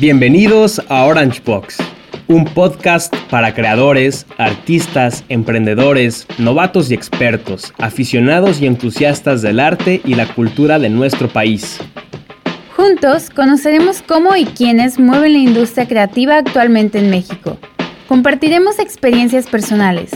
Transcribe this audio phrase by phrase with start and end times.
[0.00, 1.78] Bienvenidos a Orange Box,
[2.28, 10.14] un podcast para creadores, artistas, emprendedores, novatos y expertos, aficionados y entusiastas del arte y
[10.14, 11.80] la cultura de nuestro país.
[12.76, 17.58] Juntos conoceremos cómo y quiénes mueven la industria creativa actualmente en México.
[18.06, 20.12] Compartiremos experiencias personales.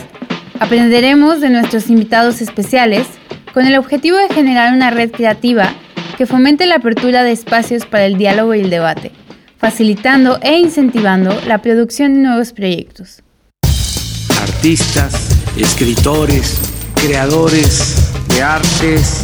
[0.60, 3.08] Aprenderemos de nuestros invitados especiales
[3.52, 5.74] con el objetivo de generar una red creativa
[6.16, 9.10] que fomente la apertura de espacios para el diálogo y el debate
[9.62, 13.22] facilitando e incentivando la producción de nuevos proyectos.
[14.42, 15.14] Artistas,
[15.56, 16.58] escritores,
[16.96, 19.22] creadores de artes,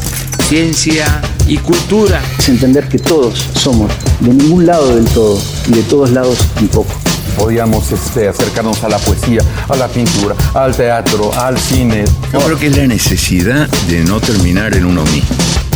[0.49, 2.23] ciencia y cultura.
[2.39, 6.69] Es entender que todos somos de ningún lado del todo y de todos lados un
[6.69, 6.95] poco.
[7.37, 12.05] Podíamos este, acercarnos a la poesía, a la pintura, al teatro, al cine.
[12.33, 15.68] Yo creo que es la necesidad de no terminar en uno mismo.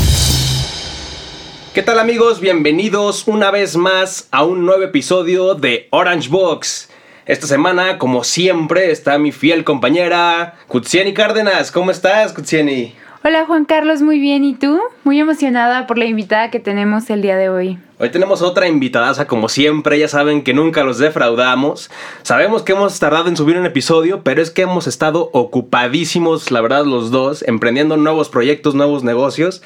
[1.74, 2.40] ¿Qué tal amigos?
[2.40, 6.90] Bienvenidos una vez más a un nuevo episodio de Orange Box.
[7.24, 11.72] Esta semana, como siempre, está mi fiel compañera Kutsieni Cárdenas.
[11.72, 12.94] ¿Cómo estás, Kutsieni?
[13.24, 14.44] Hola Juan Carlos, muy bien.
[14.44, 14.82] ¿Y tú?
[15.04, 17.78] Muy emocionada por la invitada que tenemos el día de hoy.
[17.98, 21.90] Hoy tenemos otra invitada, como siempre, ya saben que nunca los defraudamos.
[22.22, 26.60] Sabemos que hemos tardado en subir un episodio, pero es que hemos estado ocupadísimos, la
[26.60, 29.62] verdad, los dos, emprendiendo nuevos proyectos, nuevos negocios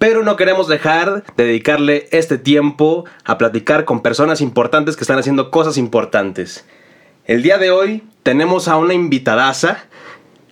[0.00, 5.18] pero no queremos dejar de dedicarle este tiempo a platicar con personas importantes que están
[5.18, 6.64] haciendo cosas importantes.
[7.26, 9.84] El día de hoy tenemos a una invitadaza,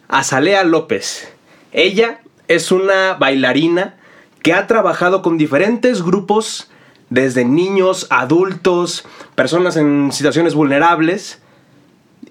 [0.07, 1.33] Azalea López.
[1.73, 3.97] Ella es una bailarina
[4.43, 6.71] que ha trabajado con diferentes grupos,
[7.09, 11.41] desde niños, adultos, personas en situaciones vulnerables.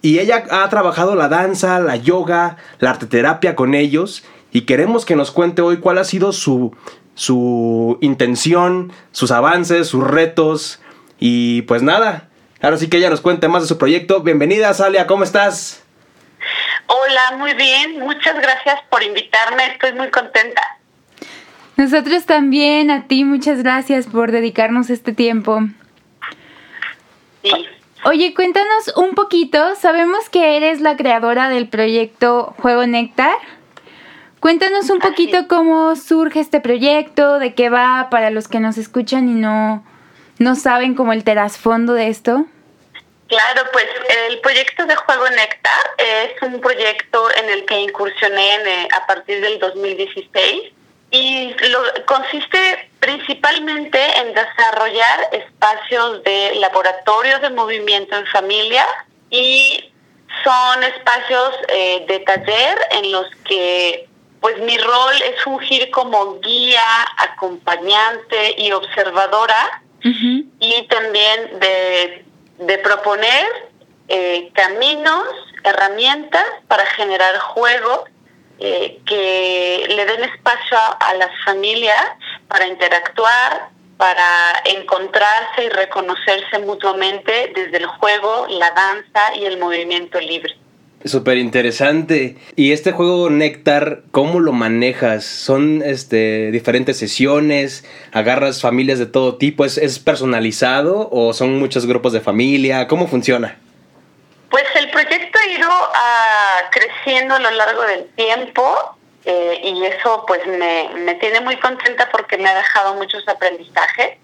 [0.03, 4.23] Y ella ha trabajado la danza, la yoga, la arteterapia con ellos.
[4.51, 6.73] Y queremos que nos cuente hoy cuál ha sido su,
[7.17, 10.79] su intención, sus avances, sus retos.
[11.19, 12.29] Y pues nada,
[12.61, 14.21] ahora sí que ella nos cuente más de su proyecto.
[14.21, 15.83] Bienvenida, Salia, ¿cómo estás?
[16.85, 17.99] Hola, muy bien.
[17.99, 19.65] Muchas gracias por invitarme.
[19.73, 20.61] Estoy muy contenta.
[21.75, 25.61] Nosotros también, a ti, muchas gracias por dedicarnos este tiempo.
[27.43, 27.51] Sí.
[28.03, 29.75] Oye, cuéntanos un poquito.
[29.75, 33.37] Sabemos que eres la creadora del proyecto Juego Néctar.
[34.39, 39.27] Cuéntanos un poquito cómo surge este proyecto, de qué va para los que nos escuchan
[39.29, 39.83] y no,
[40.37, 42.45] no saben como el trasfondo de esto.
[43.27, 43.85] Claro, pues
[44.29, 49.41] el proyecto de Juego Néctar es un proyecto en el que incursioné eh, a partir
[49.41, 50.71] del 2016
[51.11, 58.85] y lo, consiste principalmente en desarrollar espacios de laboratorio de movimiento en familia
[59.29, 59.91] y
[60.43, 64.07] son espacios eh, de taller en los que
[64.47, 66.81] pues mi rol es fungir como guía,
[67.17, 73.45] acompañante y observadora y también de, proponer
[74.07, 75.27] eh, caminos,
[75.65, 78.03] herramientas para generar juegos
[78.59, 82.05] eh, que le den espacio a las familias
[82.47, 90.21] para interactuar, para encontrarse y reconocerse mutuamente desde el juego, la danza y el movimiento
[90.21, 90.55] libre.
[91.07, 92.37] Súper interesante.
[92.55, 95.25] Y este juego Néctar, ¿cómo lo manejas?
[95.25, 97.85] ¿Son este, diferentes sesiones?
[98.11, 99.65] ¿Agarras familias de todo tipo?
[99.65, 102.87] ¿Es, ¿Es personalizado o son muchos grupos de familia?
[102.87, 103.57] ¿Cómo funciona?
[104.49, 110.23] Pues el proyecto ha ido ah, creciendo a lo largo del tiempo eh, y eso
[110.25, 114.17] pues me, me tiene muy contenta porque me ha dejado muchos aprendizajes.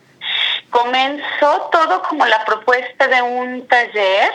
[0.70, 4.32] Comenzó todo como la propuesta de un taller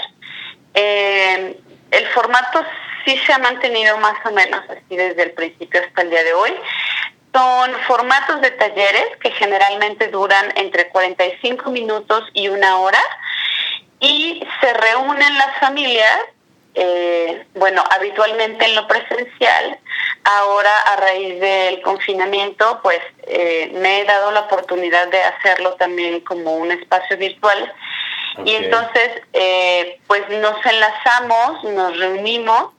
[0.75, 1.59] eh,
[1.91, 2.65] el formato
[3.05, 6.35] sí se ha mantenido más o menos así desde el principio hasta el día de
[6.35, 6.55] hoy.
[7.33, 13.01] Son formatos de talleres que generalmente duran entre 45 minutos y una hora
[14.01, 16.19] y se reúnen las familias,
[16.75, 19.79] eh, bueno, habitualmente en lo presencial.
[20.25, 26.21] Ahora, a raíz del confinamiento, pues eh, me he dado la oportunidad de hacerlo también
[26.21, 27.73] como un espacio virtual
[28.45, 32.73] y entonces, eh, pues nos enlazamos, nos reunimos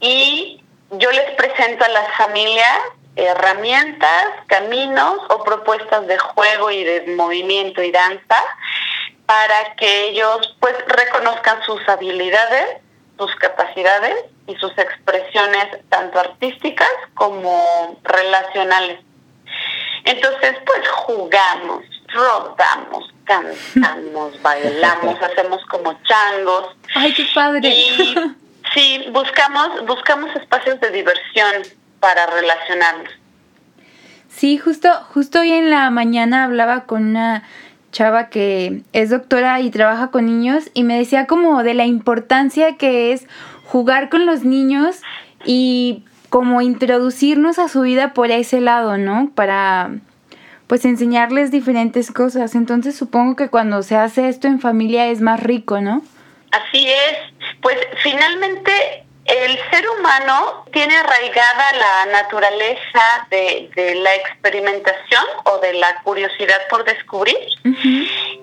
[0.00, 2.78] y yo les presento a las familias
[3.16, 8.36] herramientas, caminos o propuestas de juego y de movimiento y danza
[9.26, 12.78] para que ellos pues reconozcan sus habilidades,
[13.18, 19.00] sus capacidades y sus expresiones tanto artísticas como relacionales.
[20.04, 26.76] Entonces pues jugamos, rodamos, cantamos, bailamos, hacemos como changos.
[26.94, 27.68] Ay, qué padre.
[27.68, 28.14] Y
[28.74, 31.62] sí, buscamos, buscamos espacios de diversión
[32.00, 33.12] para relacionarnos.
[34.28, 37.42] Sí, justo, justo hoy en la mañana hablaba con una
[37.90, 42.76] chava que es doctora y trabaja con niños y me decía como de la importancia
[42.76, 43.26] que es
[43.64, 45.00] jugar con los niños
[45.44, 49.30] y como introducirnos a su vida por ese lado, ¿no?
[49.34, 49.90] Para
[50.68, 52.54] pues enseñarles diferentes cosas.
[52.54, 56.02] Entonces supongo que cuando se hace esto en familia es más rico, ¿no?
[56.52, 57.18] Así es.
[57.60, 66.00] Pues finalmente el ser humano tiene arraigada la naturaleza de, la experimentación o de la
[66.02, 67.36] curiosidad por descubrir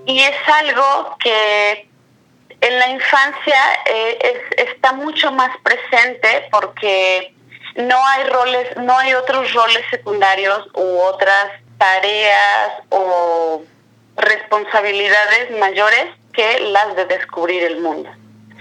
[0.05, 1.89] y es algo que
[2.61, 7.33] en la infancia eh, está mucho más presente porque
[7.75, 13.63] no hay roles, no hay otros roles secundarios u otras tareas o
[14.17, 18.09] responsabilidades mayores que las de descubrir el mundo.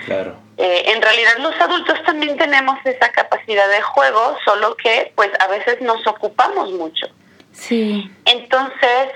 [0.07, 0.37] Claro.
[0.57, 5.49] Eh, en realidad los adultos también tenemos esa capacidad de juego, solo que pues a
[5.49, 7.07] veces nos ocupamos mucho.
[7.53, 8.11] Sí.
[8.25, 9.11] Entonces,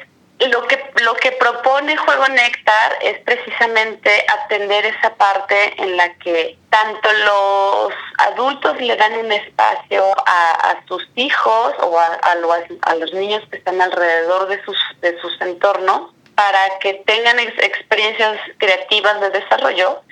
[0.46, 6.56] lo que lo que propone Juego Néctar es precisamente atender esa parte en la que
[6.70, 12.06] tanto los adultos le dan un espacio a, sus hijos o a,
[12.82, 18.38] a, los niños que están alrededor de sus de sus entornos para que tengan experiencias
[18.58, 20.02] creativas de desarrollo,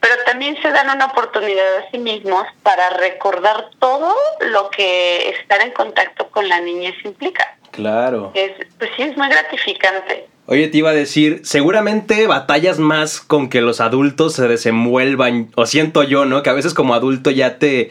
[0.00, 5.60] pero también se dan una oportunidad a sí mismos para recordar todo lo que estar
[5.60, 7.58] en contacto con la niñez implica.
[7.74, 8.32] Claro.
[8.34, 10.28] Es, pues sí, es muy gratificante.
[10.46, 15.66] Oye, te iba a decir, seguramente batallas más con que los adultos se desenvuelvan, o
[15.66, 16.42] siento yo, ¿no?
[16.42, 17.90] Que a veces como adulto ya te,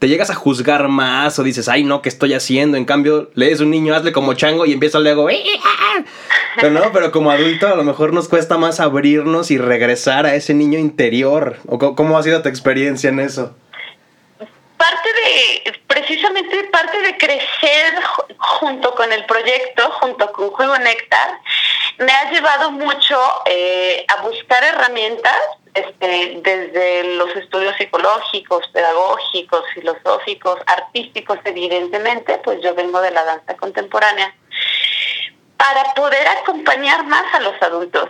[0.00, 2.76] te llegas a juzgar más o dices, ay, no, ¿qué estoy haciendo?
[2.76, 5.44] En cambio, lees un niño, hazle como chango y empieza luego, ¡Eh,
[6.56, 10.34] pero no, pero como adulto a lo mejor nos cuesta más abrirnos y regresar a
[10.34, 11.56] ese niño interior.
[11.66, 13.54] ¿O cómo ha sido tu experiencia en eso?
[14.82, 17.94] parte de, precisamente parte de crecer
[18.38, 21.38] junto con el proyecto, junto con Juego Néctar,
[21.98, 25.36] me ha llevado mucho eh, a buscar herramientas
[25.74, 33.54] este, desde los estudios psicológicos, pedagógicos, filosóficos, artísticos, evidentemente, pues yo vengo de la danza
[33.58, 34.34] contemporánea,
[35.58, 38.08] para poder acompañar más a los adultos.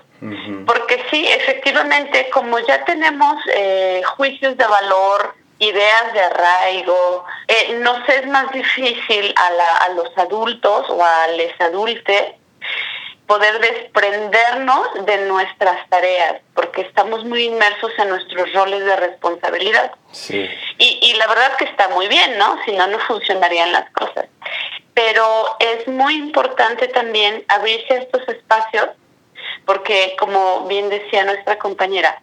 [0.66, 7.24] Porque sí, efectivamente, como ya tenemos eh, juicios de valor, ideas de arraigo.
[7.48, 12.34] Eh, nos es más difícil a, los adultos o a les adultes
[13.26, 19.92] poder desprendernos de nuestras tareas, porque estamos muy inmersos en nuestros roles de responsabilidad.
[20.10, 20.48] Sí.
[20.78, 22.58] Y, y la verdad que está muy bien, ¿no?
[22.64, 24.26] Si no, no funcionarían las cosas.
[24.94, 28.90] Pero es muy importante también abrirse a estos espacios,
[29.64, 32.20] porque como bien decía nuestra compañera,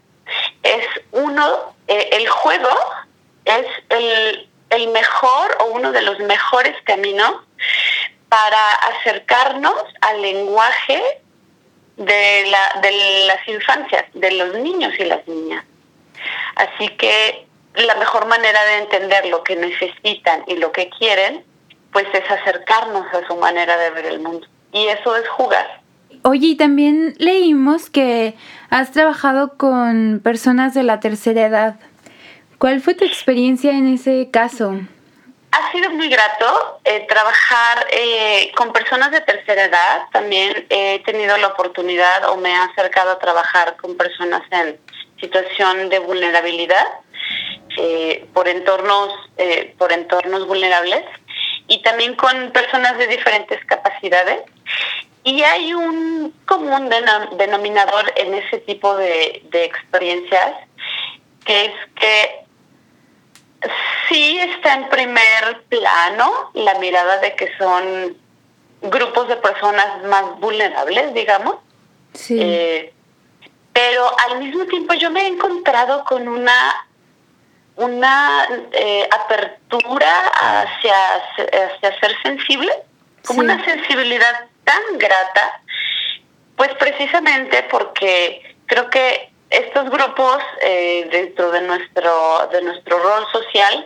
[0.63, 2.69] es uno, eh, el juego
[3.45, 7.35] es el, el mejor o uno de los mejores caminos
[8.29, 11.01] para acercarnos al lenguaje
[11.97, 15.65] de, la, de las infancias, de los niños y las niñas.
[16.55, 21.43] Así que la mejor manera de entender lo que necesitan y lo que quieren,
[21.91, 24.47] pues es acercarnos a su manera de ver el mundo.
[24.71, 25.81] Y eso es jugar.
[26.23, 28.35] Oye, y también leímos que
[28.69, 31.79] has trabajado con personas de la tercera edad.
[32.59, 34.73] ¿Cuál fue tu experiencia en ese caso?
[35.51, 40.01] Ha sido muy grato eh, trabajar eh, con personas de tercera edad.
[40.11, 44.77] También he tenido la oportunidad o me he acercado a trabajar con personas en
[45.21, 46.85] situación de vulnerabilidad
[47.77, 49.13] eh, por entornos
[49.77, 51.05] por entornos vulnerables
[51.67, 54.41] y también con personas de diferentes capacidades.
[55.23, 56.89] Y hay un común
[57.37, 60.55] denominador en ese tipo de experiencias,
[61.45, 62.48] que es que
[64.07, 68.17] Sí está en primer plano la mirada de que son
[68.81, 71.57] grupos de personas más vulnerables, digamos.
[72.13, 72.37] Sí.
[72.39, 72.93] Eh,
[73.73, 76.85] pero al mismo tiempo yo me he encontrado con una
[77.79, 82.71] una eh, apertura hacia, hacia ser sensible,
[83.25, 85.61] como una sensibilidad tan grata,
[86.57, 93.85] pues precisamente porque creo que estos grupos eh, dentro de nuestro de nuestro rol social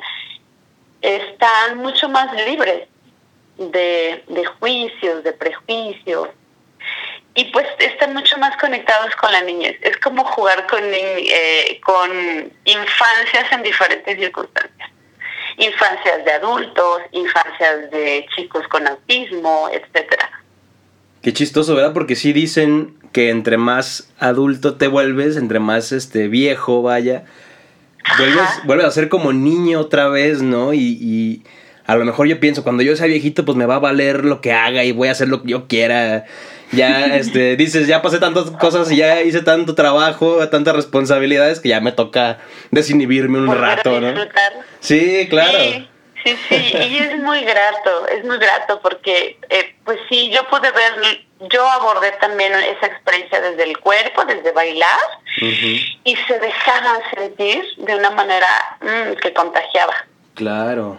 [1.01, 2.87] están mucho más libres
[3.57, 4.23] de,
[4.59, 6.29] juicios, de prejuicios
[7.35, 9.77] y pues están mucho más conectados con la niñez.
[9.81, 12.09] Es como jugar con, eh, con
[12.65, 14.89] infancias en diferentes circunstancias.
[15.57, 20.29] Infancias de adultos, infancias de chicos con autismo, etcétera.
[21.21, 21.93] Qué chistoso, ¿verdad?
[21.93, 27.23] Porque sí dicen que entre más adulto te vuelves, entre más este viejo vaya,
[28.65, 30.73] vuelves, a ser como niño otra vez, ¿no?
[30.73, 31.43] Y,
[31.85, 34.39] a lo mejor yo pienso, cuando yo sea viejito, pues me va a valer lo
[34.39, 36.25] que haga y voy a hacer lo que yo quiera.
[36.71, 41.69] Ya este, dices, ya pasé tantas cosas y ya hice tanto trabajo, tantas responsabilidades que
[41.69, 42.39] ya me toca
[42.71, 44.13] desinhibirme un rato, ¿no?
[44.79, 45.57] Sí, claro.
[45.59, 45.89] Sí,
[46.23, 50.71] sí, sí, y es muy grato, es muy grato porque, eh, pues sí, yo pude
[50.71, 50.93] ver,
[51.51, 54.99] yo abordé también esa experiencia desde el cuerpo, desde bailar,
[56.03, 58.47] y se dejaban sentir de una manera
[58.81, 59.93] mm, que contagiaba.
[60.35, 60.97] Claro.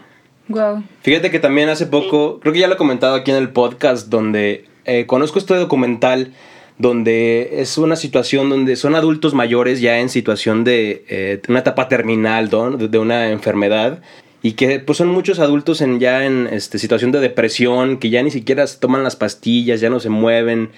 [0.49, 0.83] Wow.
[1.03, 4.09] Fíjate que también hace poco, creo que ya lo he comentado aquí en el podcast,
[4.09, 6.35] donde eh, conozco este documental
[6.77, 11.89] donde es una situación donde son adultos mayores ya en situación de eh, una etapa
[11.89, 14.03] terminal de una enfermedad
[14.45, 18.23] y que pues son muchos adultos en ya en este, situación de depresión que ya
[18.23, 20.71] ni siquiera toman las pastillas ya no se mueven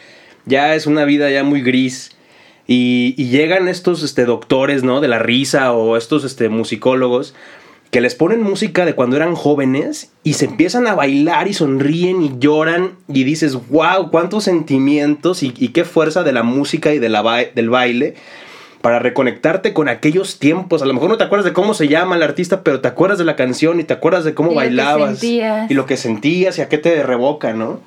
[0.46, 2.12] ya es una vida ya muy gris.
[2.68, 7.34] Y, llegan estos este, doctores no de la risa o estos este, musicólogos
[7.90, 12.22] que les ponen música de cuando eran jóvenes y se empiezan a bailar y sonríen
[12.22, 17.08] y lloran y dices, wow, cuántos sentimientos y, qué fuerza de la música y de
[17.08, 18.14] la del baile
[18.86, 20.80] para reconectarte con aquellos tiempos.
[20.80, 23.18] A lo mejor no te acuerdas de cómo se llama el artista, pero te acuerdas
[23.18, 26.62] de la canción y te acuerdas de cómo Y bailabas y lo que sentías y
[26.62, 27.80] a qué te revoca, ¿no?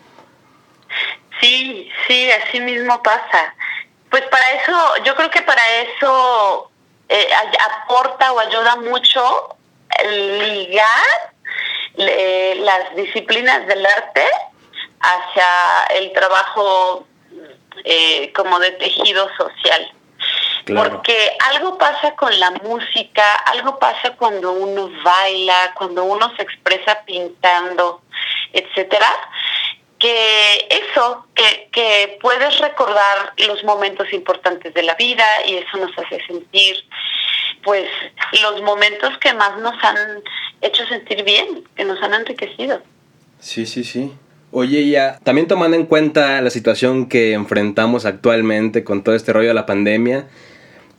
[1.39, 3.56] Sí, sí, así mismo pasa.
[4.10, 6.70] Pues para eso, yo creo que para eso
[7.08, 7.29] eh,
[7.82, 9.56] aporta o ayuda mucho
[10.03, 11.34] ligar
[11.96, 14.25] eh, las disciplinas del arte
[15.00, 17.08] hacia el trabajo
[17.86, 19.94] eh, como de tejido social.
[20.69, 20.91] Claro.
[20.91, 21.15] Porque
[21.53, 28.01] algo pasa con la música, algo pasa cuando uno baila, cuando uno se expresa pintando,
[28.53, 29.07] etcétera,
[29.97, 35.97] que eso, que, que puedes recordar los momentos importantes de la vida y eso nos
[35.97, 36.77] hace sentir,
[37.63, 37.89] pues,
[38.41, 40.23] los momentos que más nos han
[40.61, 42.81] hecho sentir bien, que nos han enriquecido.
[43.39, 44.13] Sí, sí, sí.
[44.51, 49.49] Oye, ya, también tomando en cuenta la situación que enfrentamos actualmente con todo este rollo
[49.49, 50.27] de la pandemia,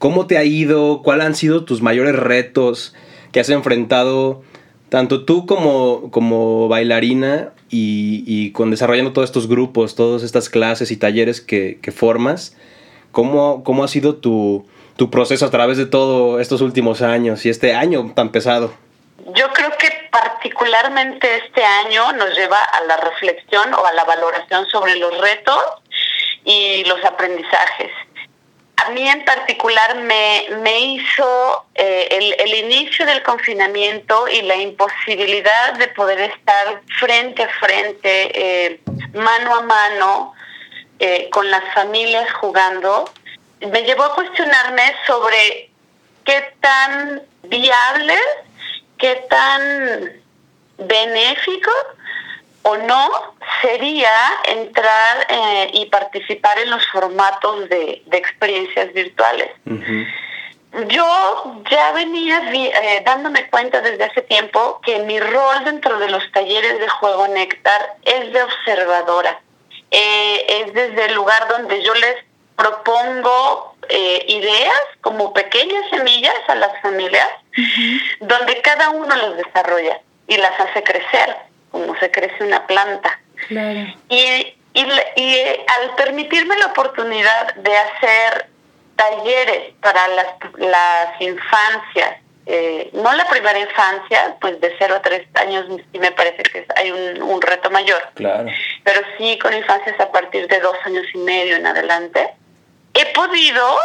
[0.01, 1.03] ¿cómo te ha ido?
[1.03, 2.97] ¿Cuáles han sido tus mayores retos
[3.31, 4.43] que has enfrentado,
[4.89, 10.91] tanto tú como, como bailarina y, y con desarrollando todos estos grupos, todas estas clases
[10.91, 12.57] y talleres que, que formas?
[13.13, 14.67] ¿Cómo, ¿Cómo ha sido tu,
[14.97, 18.73] tu proceso a través de todos estos últimos años y este año tan pesado?
[19.37, 24.67] Yo creo que particularmente este año nos lleva a la reflexión o a la valoración
[24.69, 25.61] sobre los retos
[26.45, 27.91] y los aprendizajes.
[28.83, 34.57] A mí en particular me, me hizo eh, el, el inicio del confinamiento y la
[34.57, 38.81] imposibilidad de poder estar frente a frente, eh,
[39.13, 40.35] mano a mano,
[40.99, 43.11] eh, con las familias jugando,
[43.61, 45.71] me llevó a cuestionarme sobre
[46.25, 48.17] qué tan viable,
[48.99, 50.13] qué tan
[50.79, 51.71] benéfico
[52.63, 53.11] o no
[53.63, 54.13] sería
[54.45, 59.51] entrar eh, y participar en los formatos de, de experiencias virtuales.
[60.89, 66.23] Yo ya venía eh, dándome cuenta desde hace tiempo que mi rol dentro de los
[66.33, 69.41] talleres de juego Néctar es de observadora.
[69.91, 72.17] Eh, es desde el lugar donde yo les
[72.57, 77.29] propongo eh, ideas como pequeñas semillas a las familias,
[78.21, 81.37] donde cada uno los desarrolla y las hace crecer,
[81.71, 83.19] como se crece una planta.
[83.49, 83.81] Claro.
[84.09, 84.85] Y, y,
[85.17, 88.47] y, eh, al permitirme la oportunidad de hacer
[88.97, 90.27] talleres para las,
[90.59, 96.11] las infancias, eh, no la primera infancia, pues de 0 a 3 años sí me
[96.13, 98.49] parece que hay un, un reto mayor, Claro.
[98.85, 102.31] pero sí con infancias a partir de dos años y medio en adelante,
[102.95, 103.77] he podido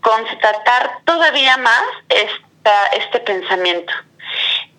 [0.00, 3.92] constatar todavía más esta, este pensamiento.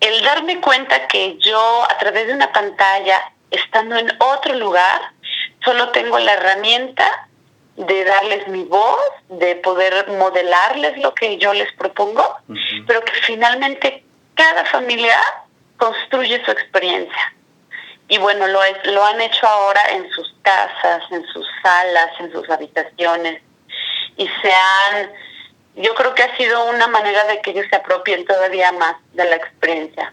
[0.00, 5.00] El darme cuenta que yo a través de una pantalla, estando en otro lugar,
[5.64, 7.28] solo tengo la herramienta
[7.76, 12.38] de darles mi voz, de poder modelarles lo que yo les propongo,
[12.86, 15.18] pero que finalmente cada familia
[15.76, 17.32] construye su experiencia.
[18.08, 22.30] Y bueno, lo, es- lo han hecho ahora en sus casas, en sus salas, en
[22.32, 23.42] sus habitaciones.
[24.16, 25.10] Y se han,
[25.76, 29.24] yo creo que ha sido una manera de que ellos se apropien todavía más de
[29.24, 30.12] la experiencia.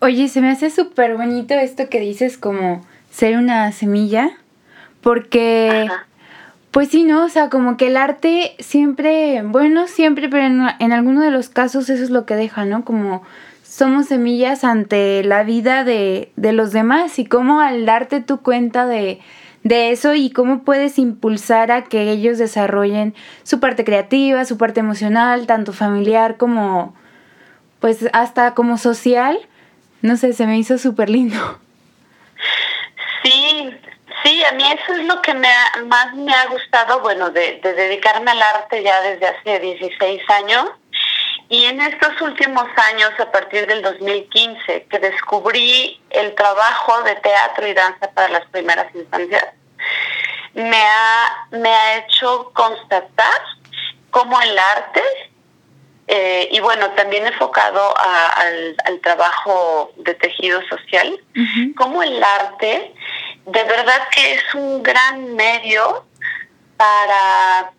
[0.00, 4.30] Oye, se me hace súper bonito esto que dices como ser una semilla,
[5.00, 6.06] porque, Ajá.
[6.70, 7.24] pues sí, ¿no?
[7.24, 11.48] O sea, como que el arte siempre, bueno, siempre, pero en, en alguno de los
[11.48, 12.84] casos eso es lo que deja, ¿no?
[12.84, 13.22] Como
[13.62, 18.86] somos semillas ante la vida de, de los demás y cómo al darte tu cuenta
[18.86, 19.20] de,
[19.64, 24.80] de eso y cómo puedes impulsar a que ellos desarrollen su parte creativa, su parte
[24.80, 26.94] emocional, tanto familiar como,
[27.80, 29.38] pues hasta como social,
[30.02, 31.58] no sé, se me hizo súper lindo.
[33.24, 33.74] Sí,
[34.24, 35.48] Sí, a mí eso es lo que me
[35.86, 40.70] más me ha gustado, bueno, de, de dedicarme al arte ya desde hace 16 años.
[41.48, 47.66] Y en estos últimos años, a partir del 2015, que descubrí el trabajo de teatro
[47.66, 49.44] y danza para las primeras infancias,
[50.54, 53.40] me ha, me ha hecho constatar
[54.10, 55.02] cómo el arte,
[56.06, 61.18] eh, y bueno, también enfocado al, trabajo de tejido social,
[61.76, 62.94] cómo el arte
[63.46, 66.04] de verdad que es un gran medio
[66.76, 67.72] para,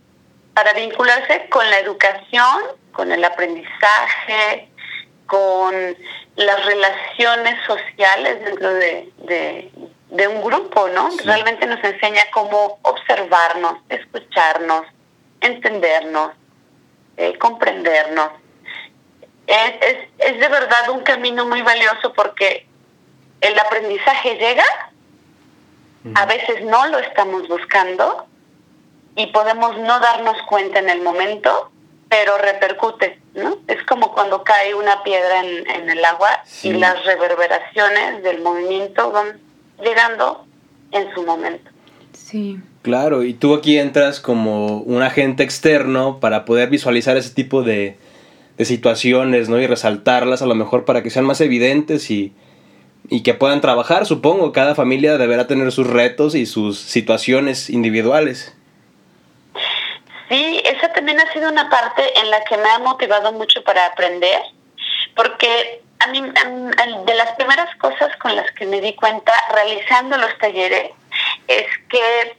[0.53, 2.62] para vincularse con la educación,
[2.96, 4.70] con el aprendizaje,
[5.28, 5.75] con
[6.36, 9.12] las relaciones sociales dentro de,
[10.10, 11.10] de, un grupo, ¿no?
[11.24, 14.84] Realmente nos enseña cómo observarnos, escucharnos,
[15.42, 16.32] entendernos,
[17.18, 18.30] eh, comprendernos.
[19.46, 22.66] Es, es, es de verdad un camino muy valioso porque
[23.42, 24.66] el aprendizaje llega,
[26.16, 28.28] a veces no lo estamos buscando
[29.16, 31.72] y podemos no darnos cuenta en el momento,
[32.09, 33.57] pero repercute, ¿no?
[33.67, 39.39] Es como cuando cae una piedra en, el agua y las reverberaciones del movimiento van
[39.81, 40.45] llegando
[40.91, 41.71] en su momento.
[42.13, 42.59] Sí.
[42.81, 47.97] Claro, y tú aquí entras como un agente externo para poder visualizar ese tipo de,
[48.57, 49.59] de situaciones, ¿no?
[49.59, 52.33] Y resaltarlas a lo mejor para que sean más evidentes y,
[53.09, 54.51] y que puedan trabajar, supongo.
[54.51, 58.55] Cada familia deberá tener sus retos y sus situaciones individuales.
[60.29, 63.86] Sí, esa también ha sido una parte en la que me ha motivado mucho para
[63.86, 64.41] aprender,
[65.15, 70.38] porque a mí de las primeras cosas con las que me di cuenta realizando los
[70.39, 70.91] talleres
[71.48, 72.38] es que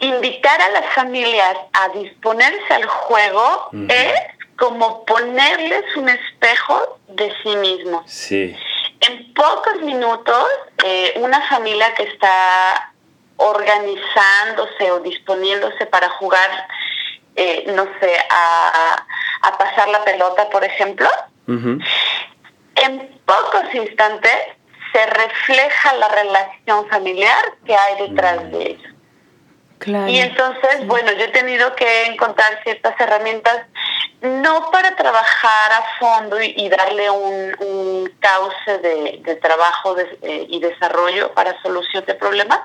[0.00, 4.20] invitar a las familias a disponerse al juego es
[4.56, 8.10] como ponerles un espejo de sí mismos.
[8.10, 8.56] Sí.
[9.00, 10.46] En pocos minutos,
[10.84, 12.92] eh, una familia que está
[13.36, 16.68] organizándose o disponiéndose para jugar
[17.36, 19.06] eh, no sé, a,
[19.58, 21.08] pasar la pelota, por ejemplo,
[21.46, 24.32] en pocos instantes
[24.92, 28.94] se refleja la relación familiar que hay detrás de ellos.
[29.86, 33.66] Y entonces, bueno, yo he tenido que encontrar ciertas herramientas,
[34.22, 41.60] no para trabajar a fondo y, darle un, cauce de, trabajo eh, y desarrollo para
[41.60, 42.60] solución de problemas,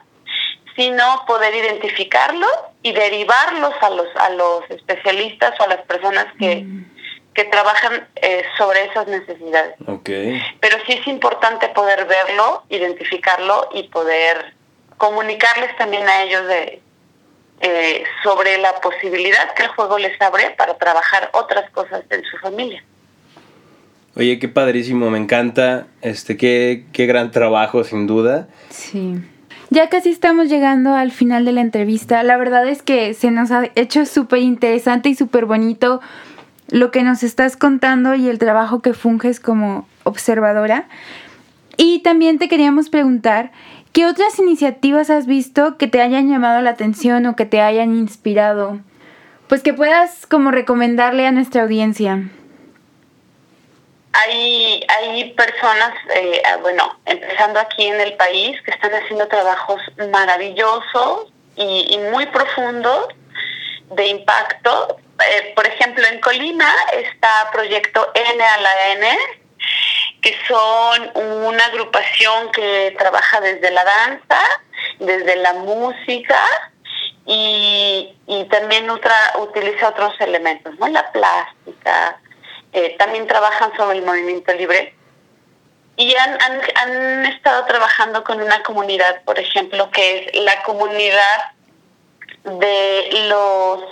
[0.75, 2.51] sino poder identificarlos
[2.83, 6.85] y derivarlos a los, a los especialistas o a las personas que, mm.
[7.33, 9.75] que trabajan eh, sobre esas necesidades.
[9.85, 10.41] Okay.
[10.59, 14.53] Pero sí es importante poder verlo, identificarlo y poder
[14.97, 16.81] comunicarles también a ellos de,
[17.61, 22.37] eh, sobre la posibilidad que el juego les abre para trabajar otras cosas en su
[22.37, 22.83] familia.
[24.15, 28.47] Oye, qué padrísimo, me encanta, este, qué, qué gran trabajo sin duda.
[28.69, 29.21] Sí.
[29.71, 32.23] Ya casi estamos llegando al final de la entrevista.
[32.23, 36.01] La verdad es que se nos ha hecho súper interesante y súper bonito
[36.69, 40.87] lo que nos estás contando y el trabajo que funges como observadora.
[41.77, 43.51] Y también te queríamos preguntar,
[43.93, 47.95] ¿qué otras iniciativas has visto que te hayan llamado la atención o que te hayan
[47.95, 48.79] inspirado?
[49.47, 52.29] Pues que puedas como recomendarle a nuestra audiencia
[54.21, 59.81] hay, hay personas, eh, ah, bueno, empezando aquí en el país, que están haciendo trabajos
[60.11, 63.07] maravillosos y, muy profundos
[63.91, 64.97] de impacto.
[65.19, 69.17] Eh, por ejemplo, en Colima está Proyecto N a la N,
[70.21, 71.11] que son
[71.47, 74.41] una agrupación que trabaja desde la danza,
[74.99, 76.39] desde la música
[77.25, 80.87] y, y también otra, utiliza otros elementos, ¿no?
[80.87, 82.19] La plástica,
[82.73, 84.93] eh, también trabajan sobre el movimiento libre
[85.99, 91.51] y han, han, estado trabajando con una comunidad, por ejemplo, que es la comunidad
[92.45, 93.83] de los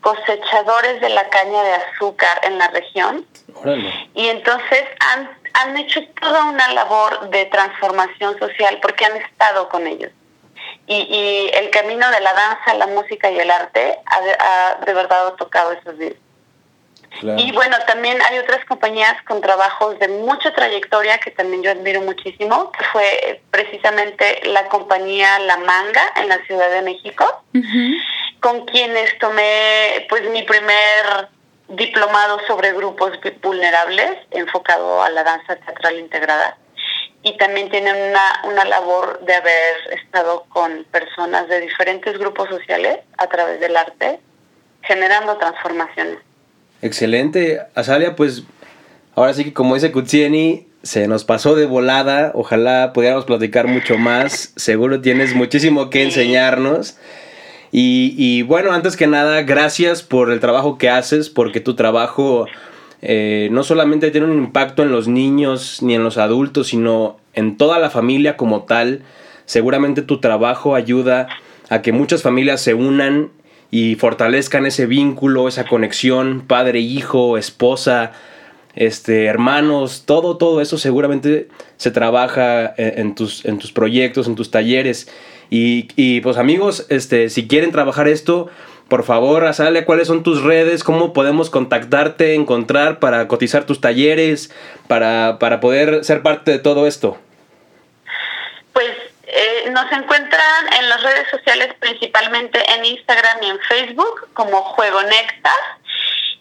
[0.00, 3.26] cosechadores de la caña de azúcar en la región.
[4.14, 9.88] Y entonces han, han hecho toda una labor de transformación social porque han estado con
[9.88, 10.12] ellos.
[10.86, 14.94] Y, y el camino de la danza, la música y el arte ha, ha de
[14.94, 15.98] verdad tocado esos
[17.22, 22.00] Y bueno, también hay otras compañías con trabajos de mucha trayectoria que también yo admiro
[22.02, 27.42] muchísimo, que fue precisamente la compañía La Manga en la Ciudad de México,
[28.40, 31.28] con quienes tomé pues mi primer
[31.68, 36.58] diplomado sobre grupos vulnerables enfocado a la danza teatral integrada.
[37.22, 43.00] Y también tienen una, una labor de haber estado con personas de diferentes grupos sociales
[43.18, 44.20] a través del arte,
[44.82, 46.18] generando transformaciones.
[46.82, 47.60] Excelente.
[47.74, 48.44] Azalia, pues
[49.14, 52.32] ahora sí que como dice Kutsieni, se nos pasó de volada.
[52.34, 54.52] Ojalá pudiéramos platicar mucho más.
[54.56, 56.96] Seguro tienes muchísimo que enseñarnos.
[57.72, 62.46] Y, bueno, antes que nada, gracias por el trabajo que haces, porque tu trabajo
[63.02, 67.58] eh, no solamente tiene un impacto en los niños ni en los adultos, sino en
[67.58, 69.02] toda la familia como tal.
[69.44, 71.28] Seguramente tu trabajo ayuda
[71.68, 73.30] a que muchas familias se unan
[73.70, 78.12] y fortalezcan ese vínculo, esa conexión, padre, hijo, esposa,
[78.74, 84.50] este, hermanos, todo, todo eso seguramente se trabaja en, tus, en tus proyectos, en tus
[84.50, 85.08] talleres.
[85.50, 88.48] Y, y, pues amigos, este, si quieren trabajar esto,
[88.88, 90.84] por favor, Azalea, ¿cuáles son tus redes?
[90.84, 94.52] ¿Cómo podemos contactarte, encontrar para cotizar tus talleres,
[94.86, 97.16] para, para poder ser parte de todo esto?
[98.72, 98.86] Pues
[99.26, 105.02] eh, nos encuentran en las redes sociales, principalmente en Instagram y en Facebook, como Juego
[105.02, 105.52] Nectar.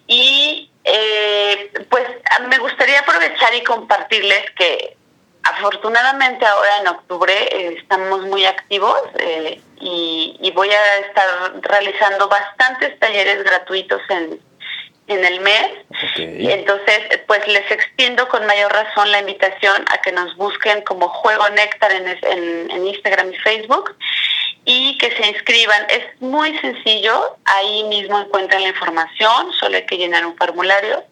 [0.08, 2.06] Y eh, pues
[2.48, 4.96] me gustaría aprovechar y compartirles que
[5.42, 9.00] afortunadamente ahora en octubre eh, estamos muy activos
[9.80, 14.40] y, voy a estar realizando bastantes talleres gratuitos en,
[15.08, 15.72] en el mes.
[16.18, 21.48] Entonces, pues les extiendo con mayor razón la invitación a que nos busquen como Juego
[21.50, 23.96] Néctar en, en, en Instagram y Facebook
[24.66, 25.86] y que se inscriban.
[25.90, 31.04] Es muy sencillo, ahí mismo encuentran la información, solo hay que llenar un formulario.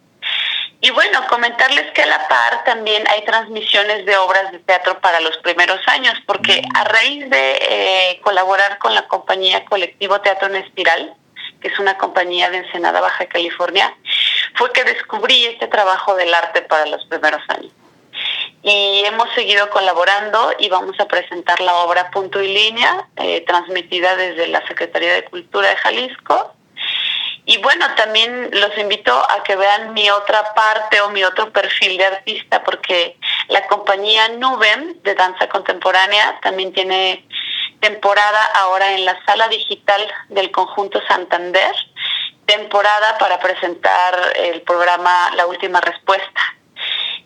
[0.82, 5.22] Y bueno, comentarles que a la par también hay transmisiones de obras de teatro para
[5.22, 10.58] los primeros años, porque a raíz de eh, colaborar con la compañía Colectivo Teatro en
[10.58, 11.16] Espiral,
[11.64, 13.96] que es una compañía de Ensenada, Baja California,
[14.56, 17.72] fue que descubrí este trabajo del arte para los primeros años
[18.62, 24.16] y hemos seguido colaborando y vamos a presentar la obra Punto y Línea, eh, transmitida
[24.16, 26.54] desde la Secretaría de Cultura de Jalisco.
[27.46, 31.98] Y bueno, también los invito a que vean mi otra parte o mi otro perfil
[31.98, 33.18] de artista, porque
[33.50, 37.28] la compañía Nubem de danza contemporánea también tiene
[37.84, 41.76] temporada ahora en la sala digital del conjunto Santander,
[42.46, 46.42] temporada para presentar el programa La Última Respuesta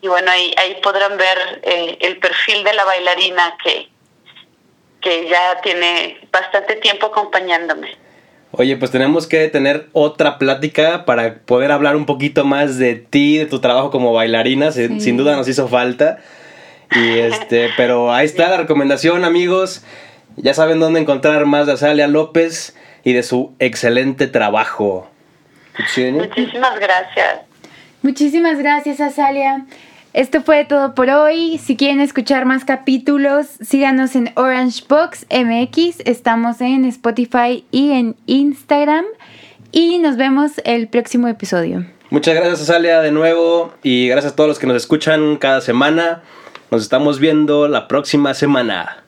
[0.01, 3.89] y bueno, ahí, ahí podrán ver eh, el perfil de la bailarina que,
[5.01, 7.95] que ya tiene bastante tiempo acompañándome.
[8.51, 13.37] Oye, pues tenemos que tener otra plática para poder hablar un poquito más de ti,
[13.37, 14.71] de tu trabajo como bailarina.
[14.71, 16.19] Sin duda nos hizo falta.
[16.91, 19.83] Y este, pero ahí está la recomendación, amigos.
[20.37, 25.09] Ya saben dónde encontrar más de Azalia López y de su excelente trabajo.
[25.77, 27.41] Muchísimas gracias.
[28.03, 29.65] Muchísimas gracias, Azalia.
[30.13, 31.57] Esto fue todo por hoy.
[31.57, 36.01] Si quieren escuchar más capítulos, síganos en Orange Box MX.
[36.05, 39.05] Estamos en Spotify y en Instagram.
[39.71, 41.85] Y nos vemos el próximo episodio.
[42.09, 43.73] Muchas gracias, Azalia, de nuevo.
[43.83, 46.21] Y gracias a todos los que nos escuchan cada semana.
[46.71, 49.06] Nos estamos viendo la próxima semana.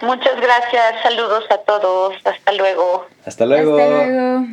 [0.00, 1.02] Muchas gracias.
[1.02, 2.14] Saludos a todos.
[2.24, 3.06] Hasta luego.
[3.24, 3.78] Hasta luego.
[3.78, 4.46] Hasta luego.